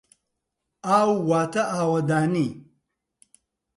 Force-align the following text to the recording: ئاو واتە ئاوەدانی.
ئاو 0.87 1.11
واتە 1.29 1.61
ئاوەدانی. 1.73 2.49